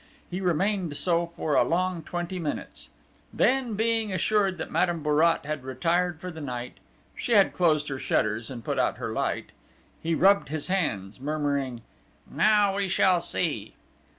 [0.31, 2.89] He remained so for a long twenty minutes.
[3.31, 6.79] Then, being assured that Madame Bourrat had retired for the night
[7.15, 9.51] she had closed her shutters and put out her light
[10.01, 11.83] he rubbed his hands, murmuring:
[12.27, 13.75] "Now we shall see!"